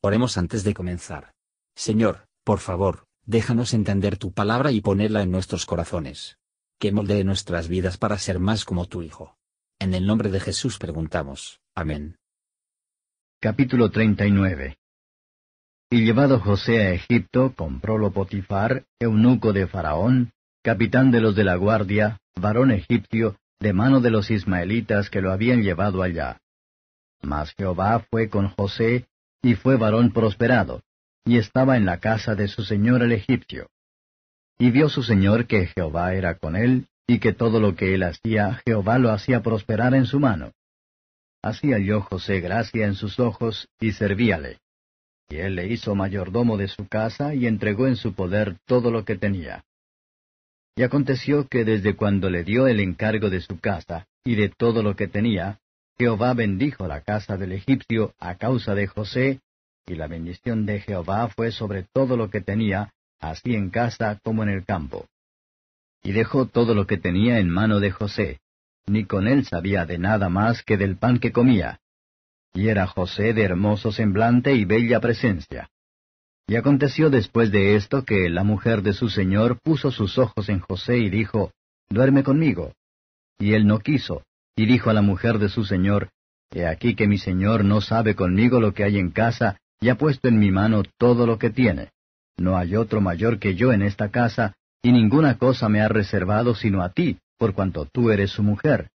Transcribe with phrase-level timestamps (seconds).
[0.00, 1.32] Oremos antes de comenzar.
[1.74, 6.38] Señor, por favor, déjanos entender tu palabra y ponerla en nuestros corazones.
[6.78, 9.36] Que moldee nuestras vidas para ser más como tu Hijo.
[9.80, 11.60] En el nombre de Jesús preguntamos.
[11.74, 12.16] Amén.
[13.40, 14.78] Capítulo 39
[15.90, 21.56] Y llevado José a Egipto, comprólo Potifar, eunuco de Faraón, capitán de los de la
[21.56, 26.40] guardia, varón egipcio, de mano de los ismaelitas que lo habían llevado allá.
[27.20, 29.08] Mas Jehová fue con José,
[29.42, 30.82] y fue varón prosperado,
[31.24, 33.68] y estaba en la casa de su señor el egipcio.
[34.58, 38.02] Y vio su señor que Jehová era con él, y que todo lo que él
[38.02, 40.52] hacía, Jehová lo hacía prosperar en su mano.
[41.42, 44.58] Así halló José gracia en sus ojos, y servíale.
[45.28, 49.04] Y él le hizo mayordomo de su casa, y entregó en su poder todo lo
[49.04, 49.64] que tenía.
[50.76, 54.82] Y aconteció que desde cuando le dio el encargo de su casa, y de todo
[54.82, 55.60] lo que tenía,
[55.98, 59.40] Jehová bendijo la casa del egipcio a causa de José,
[59.84, 64.44] y la bendición de Jehová fue sobre todo lo que tenía, así en casa como
[64.44, 65.06] en el campo.
[66.04, 68.38] Y dejó todo lo que tenía en mano de José,
[68.86, 71.80] ni con él sabía de nada más que del pan que comía.
[72.54, 75.68] Y era José de hermoso semblante y bella presencia.
[76.46, 80.60] Y aconteció después de esto que la mujer de su señor puso sus ojos en
[80.60, 81.50] José y dijo,
[81.90, 82.72] Duerme conmigo.
[83.38, 84.22] Y él no quiso,
[84.58, 86.10] y dijo a la mujer de su señor,
[86.50, 89.94] He aquí que mi señor no sabe conmigo lo que hay en casa, y ha
[89.94, 91.90] puesto en mi mano todo lo que tiene.
[92.36, 96.56] No hay otro mayor que yo en esta casa, y ninguna cosa me ha reservado
[96.56, 98.90] sino a ti, por cuanto tú eres su mujer.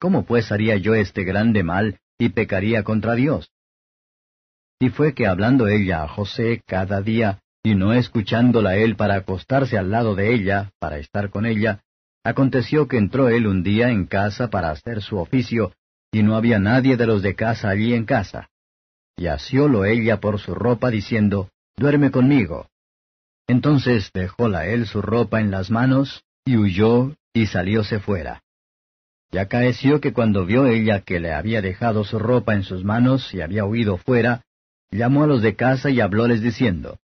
[0.00, 3.52] ¿Cómo pues haría yo este grande mal, y pecaría contra Dios?
[4.80, 9.78] Y fue que hablando ella a José cada día, y no escuchándola él para acostarse
[9.78, 11.84] al lado de ella, para estar con ella,
[12.26, 15.74] Aconteció que entró él un día en casa para hacer su oficio,
[16.10, 18.50] y no había nadie de los de casa allí en casa.
[19.16, 22.68] Y asiólo ella por su ropa, diciendo, Duerme conmigo.
[23.46, 28.42] Entonces dejóla él su ropa en las manos, y huyó, y salióse fuera.
[29.30, 33.32] Y acaeció que cuando vio ella que le había dejado su ropa en sus manos
[33.34, 34.42] y había huido fuera,
[34.90, 36.98] llamó a los de casa y hablóles diciendo,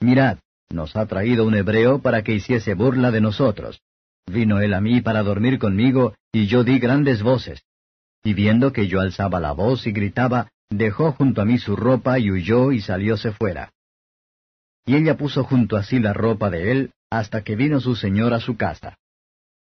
[0.00, 0.36] Mirad,
[0.68, 3.80] nos ha traído un hebreo para que hiciese burla de nosotros.
[4.26, 7.62] Vino él a mí para dormir conmigo, y yo di grandes voces.
[8.24, 12.18] Y viendo que yo alzaba la voz y gritaba, dejó junto a mí su ropa
[12.18, 13.72] y huyó y salióse fuera.
[14.84, 18.34] Y ella puso junto a sí la ropa de él, hasta que vino su señor
[18.34, 18.98] a su casa.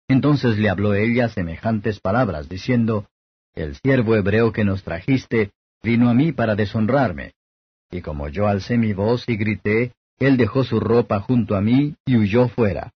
[0.07, 3.07] Entonces le habló ella semejantes palabras, diciendo,
[3.53, 5.51] El siervo hebreo que nos trajiste
[5.83, 7.33] vino a mí para deshonrarme.
[7.91, 11.95] Y como yo alcé mi voz y grité, él dejó su ropa junto a mí
[12.05, 12.93] y huyó fuera.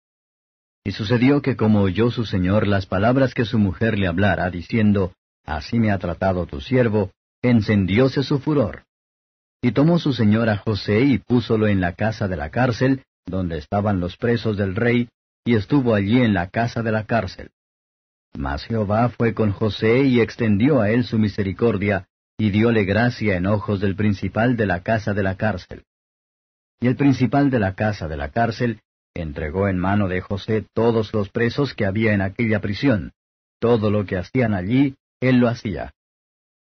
[0.83, 5.13] Y sucedió que como oyó su señor las palabras que su mujer le hablara, diciendo,
[5.45, 7.11] Así me ha tratado tu siervo,
[7.41, 8.83] encendióse su furor.
[9.61, 13.57] Y tomó su señor a José y púsolo en la casa de la cárcel, donde
[13.57, 15.09] estaban los presos del rey,
[15.45, 17.51] y estuvo allí en la casa de la cárcel.
[18.33, 23.45] Mas Jehová fue con José y extendió a él su misericordia, y dióle gracia en
[23.45, 25.83] ojos del principal de la casa de la cárcel.
[26.79, 28.81] Y el principal de la casa de la cárcel
[29.13, 33.13] entregó en mano de José todos los presos que había en aquella prisión.
[33.59, 35.93] Todo lo que hacían allí, él lo hacía.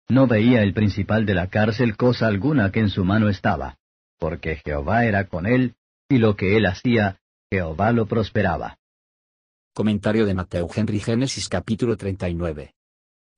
[0.10, 3.78] No veía el principal de la cárcel cosa alguna que en su mano estaba,
[4.18, 5.76] porque Jehová era con él,
[6.10, 7.20] y lo que él hacía,
[7.52, 8.78] Jehová lo prosperaba.
[9.74, 12.74] Comentario de Mateo Henry Génesis capítulo 39.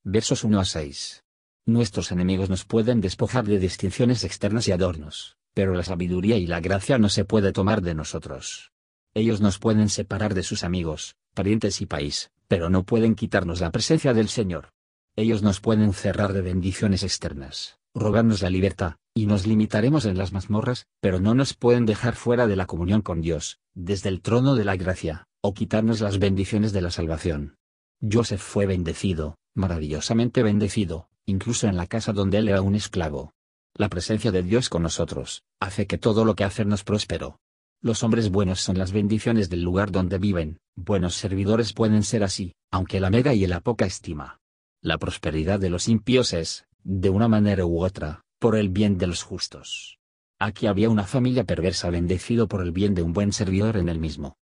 [0.03, 1.24] Versos 1 a 6.
[1.66, 6.62] Nuestros enemigos nos pueden despojar de distinciones externas y adornos, pero la sabiduría y la
[6.62, 8.72] gracia no se puede tomar de nosotros.
[9.16, 13.72] Ellos nos pueden separar de sus amigos, parientes y país, pero no pueden quitarnos la
[13.72, 14.70] presencia del Señor.
[15.16, 20.31] Ellos nos pueden cerrar de bendiciones externas, robarnos la libertad, y nos limitaremos en las
[20.31, 24.56] mazmorras, pero no nos pueden dejar fuera de la comunión con Dios, desde el trono
[24.56, 27.58] de la gracia, o quitarnos las bendiciones de la salvación.
[28.02, 33.34] Joseph fue bendecido, maravillosamente bendecido, incluso en la casa donde él era un esclavo.
[33.73, 37.40] La presencia de Dios con nosotros, hace que todo lo que hacernos próspero,
[37.81, 42.53] los hombres buenos son las bendiciones del lugar donde viven, buenos servidores pueden ser así,
[42.72, 44.40] aunque la mega y la poca estima.
[44.81, 49.08] La prosperidad de los impíos es, de una manera u otra, por el bien de
[49.08, 49.97] los justos.
[50.40, 53.99] Aquí había una familia perversa bendecido por el bien de un buen servidor en el
[53.99, 54.37] mismo.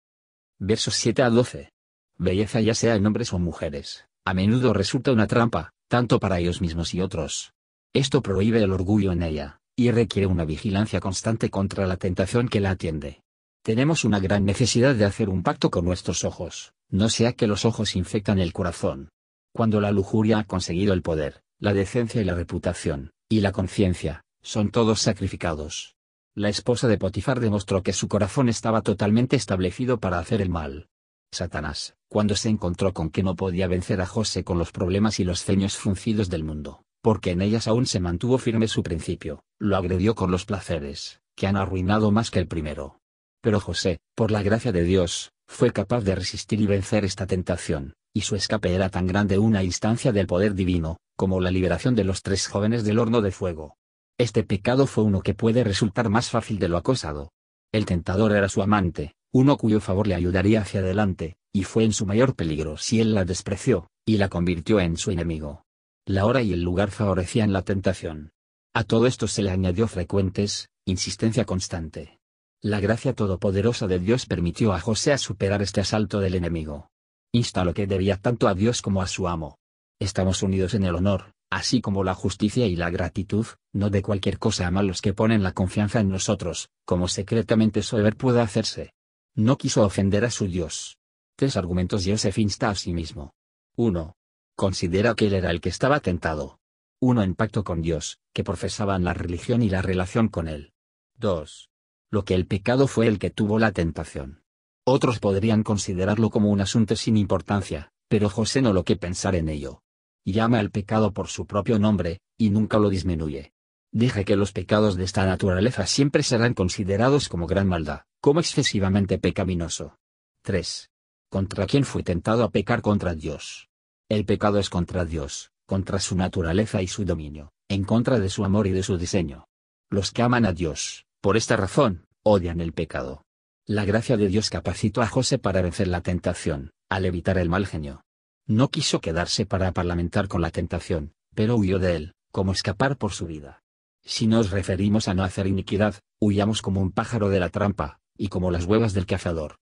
[0.59, 1.71] Versos 7 a 12.
[2.17, 6.61] Belleza ya sea en hombres o mujeres, a menudo resulta una trampa, tanto para ellos
[6.61, 7.53] mismos y otros.
[7.93, 12.59] Esto prohíbe el orgullo en ella, y requiere una vigilancia constante contra la tentación que
[12.59, 13.22] la atiende.
[13.63, 17.63] Tenemos una gran necesidad de hacer un pacto con nuestros ojos, no sea que los
[17.63, 19.07] ojos infectan el corazón.
[19.53, 24.25] Cuando la lujuria ha conseguido el poder, la decencia y la reputación, y la conciencia,
[24.41, 25.95] son todos sacrificados.
[26.35, 30.89] La esposa de Potifar demostró que su corazón estaba totalmente establecido para hacer el mal.
[31.31, 35.23] Satanás, cuando se encontró con que no podía vencer a José con los problemas y
[35.23, 39.77] los ceños fruncidos del mundo, porque en ellas aún se mantuvo firme su principio, lo
[39.77, 42.99] agredió con los placeres, que han arruinado más que el primero.
[43.43, 47.93] Pero José, por la gracia de Dios, fue capaz de resistir y vencer esta tentación,
[48.15, 52.05] y su escape era tan grande una instancia del poder divino, como la liberación de
[52.05, 53.75] los tres jóvenes del horno de fuego.
[54.17, 57.33] Este pecado fue uno que puede resultar más fácil de lo acosado.
[57.73, 61.91] El tentador era su amante, uno cuyo favor le ayudaría hacia adelante, y fue en
[61.91, 65.65] su mayor peligro si él la despreció, y la convirtió en su enemigo.
[66.05, 68.31] La hora y el lugar favorecían la tentación.
[68.73, 72.19] A todo esto se le añadió frecuentes, insistencia constante.
[72.65, 76.87] La gracia todopoderosa de Dios permitió a José a superar este asalto del enemigo.
[77.33, 79.57] Insta lo que debía tanto a Dios como a su amo.
[79.99, 84.39] Estamos unidos en el honor, así como la justicia y la gratitud, no de cualquier
[84.39, 88.93] cosa a los que ponen la confianza en nosotros, como secretamente Sober puede hacerse.
[89.35, 90.97] No quiso ofender a su Dios.
[91.35, 93.33] Tres argumentos Joseph insta a sí mismo.
[93.75, 94.15] 1.
[94.55, 96.59] Considera que él era el que estaba tentado.
[97.01, 100.71] Uno en pacto con Dios, que profesaban la religión y la relación con él.
[101.17, 101.72] 2.
[102.13, 104.43] Lo que el pecado fue el que tuvo la tentación.
[104.85, 109.49] Otros podrían considerarlo como un asunto sin importancia, pero José no lo que pensar en
[109.49, 109.81] ello.
[110.23, 113.51] Llama al pecado por su propio nombre, y nunca lo disminuye.
[113.91, 119.17] Deja que los pecados de esta naturaleza siempre serán considerados como gran maldad, como excesivamente
[119.17, 119.97] pecaminoso.
[120.43, 120.91] 3.
[121.31, 123.69] ¿Contra quién fue tentado a pecar contra Dios?
[124.07, 128.45] El pecado es contra Dios, contra su naturaleza y su dominio, en contra de su
[128.45, 129.47] amor y de su diseño.
[129.89, 133.23] Los que aman a Dios, por esta razón, odian el pecado.
[133.65, 137.65] La gracia de Dios capacitó a José para vencer la tentación, al evitar el mal
[137.65, 138.03] genio.
[138.45, 143.13] No quiso quedarse para parlamentar con la tentación, pero huyó de él, como escapar por
[143.13, 143.63] su vida.
[144.03, 148.27] Si nos referimos a no hacer iniquidad, huyamos como un pájaro de la trampa, y
[148.27, 149.59] como las huevas del cazador.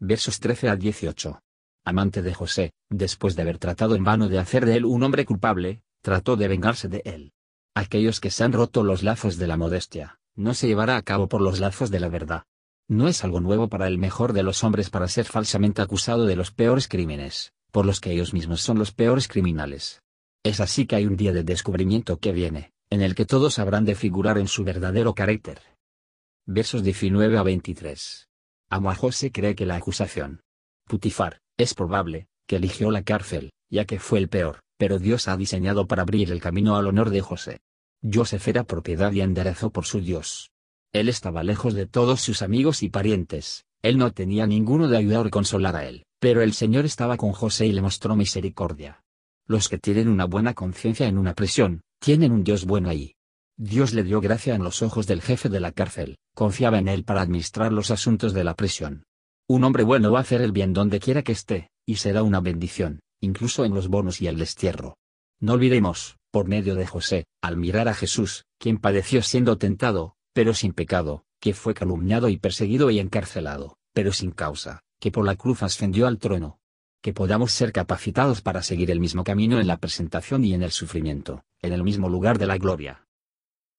[0.00, 1.42] Versos 13 a 18.
[1.84, 5.26] Amante de José, después de haber tratado en vano de hacer de él un hombre
[5.26, 7.34] culpable, trató de vengarse de él.
[7.74, 11.28] Aquellos que se han roto los lazos de la modestia, no se llevará a cabo
[11.28, 12.44] por los lazos de la verdad.
[12.88, 16.36] No es algo nuevo para el mejor de los hombres para ser falsamente acusado de
[16.36, 20.02] los peores crímenes, por los que ellos mismos son los peores criminales.
[20.44, 23.84] Es así que hay un día de descubrimiento que viene, en el que todos habrán
[23.84, 25.60] de figurar en su verdadero carácter
[26.48, 28.28] versos 19 a 23.
[28.70, 30.42] Amo a José cree que la acusación.
[30.86, 35.36] Putifar, es probable, que eligió la cárcel, ya que fue el peor, pero Dios ha
[35.36, 37.58] diseñado para abrir el camino al honor de José.
[38.02, 40.50] Joseph era propiedad y enderezó por su Dios.
[40.92, 45.26] Él estaba lejos de todos sus amigos y parientes, él no tenía ninguno de ayudar
[45.26, 49.02] o consolar a él, pero el Señor estaba con José y le mostró misericordia.
[49.46, 53.14] Los que tienen una buena conciencia en una prisión, tienen un Dios bueno ahí.
[53.56, 57.04] Dios le dio gracia en los ojos del jefe de la cárcel, confiaba en él
[57.04, 59.04] para administrar los asuntos de la prisión.
[59.48, 62.40] Un hombre bueno va a hacer el bien donde quiera que esté, y será una
[62.40, 64.96] bendición, incluso en los bonos y el destierro.
[65.38, 70.52] No olvidemos, por medio de José, al mirar a Jesús, quien padeció siendo tentado, pero
[70.52, 75.36] sin pecado, que fue calumniado y perseguido y encarcelado, pero sin causa, que por la
[75.36, 76.58] cruz ascendió al trono.
[77.00, 80.72] Que podamos ser capacitados para seguir el mismo camino en la presentación y en el
[80.72, 83.06] sufrimiento, en el mismo lugar de la gloria.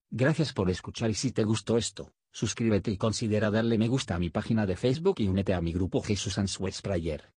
[0.10, 4.20] Gracias por escuchar y si te gustó esto, suscríbete y considera darle me gusta a
[4.20, 7.37] mi página de Facebook y únete a mi grupo Jesús Answers Prayer.